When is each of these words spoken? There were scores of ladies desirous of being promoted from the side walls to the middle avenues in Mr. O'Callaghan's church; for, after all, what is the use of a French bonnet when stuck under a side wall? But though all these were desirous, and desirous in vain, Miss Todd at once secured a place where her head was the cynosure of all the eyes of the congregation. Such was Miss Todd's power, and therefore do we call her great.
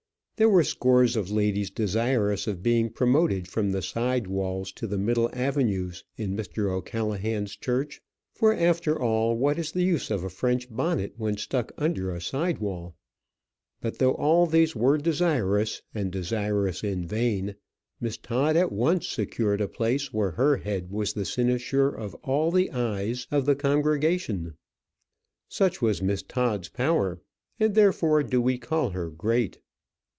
There 0.37 0.49
were 0.49 0.63
scores 0.63 1.15
of 1.15 1.29
ladies 1.29 1.69
desirous 1.69 2.47
of 2.47 2.63
being 2.63 2.89
promoted 2.89 3.47
from 3.47 3.69
the 3.69 3.83
side 3.83 4.25
walls 4.25 4.71
to 4.71 4.87
the 4.87 4.97
middle 4.97 5.29
avenues 5.33 6.03
in 6.17 6.35
Mr. 6.35 6.71
O'Callaghan's 6.71 7.55
church; 7.55 8.01
for, 8.33 8.51
after 8.51 8.99
all, 8.99 9.37
what 9.37 9.59
is 9.59 9.71
the 9.71 9.83
use 9.83 10.09
of 10.09 10.23
a 10.23 10.31
French 10.31 10.67
bonnet 10.71 11.13
when 11.15 11.37
stuck 11.37 11.71
under 11.77 12.09
a 12.11 12.19
side 12.19 12.57
wall? 12.57 12.95
But 13.81 13.99
though 13.99 14.13
all 14.15 14.47
these 14.47 14.75
were 14.75 14.97
desirous, 14.97 15.83
and 15.93 16.11
desirous 16.11 16.83
in 16.83 17.05
vain, 17.05 17.53
Miss 17.99 18.17
Todd 18.17 18.55
at 18.55 18.71
once 18.71 19.07
secured 19.07 19.61
a 19.61 19.67
place 19.67 20.11
where 20.11 20.31
her 20.31 20.57
head 20.57 20.89
was 20.89 21.13
the 21.13 21.23
cynosure 21.23 21.89
of 21.89 22.15
all 22.23 22.49
the 22.49 22.71
eyes 22.71 23.27
of 23.29 23.45
the 23.45 23.55
congregation. 23.55 24.55
Such 25.47 25.83
was 25.83 26.01
Miss 26.01 26.23
Todd's 26.23 26.69
power, 26.69 27.21
and 27.59 27.75
therefore 27.75 28.23
do 28.23 28.41
we 28.41 28.57
call 28.57 28.89
her 28.89 29.11
great. 29.11 29.59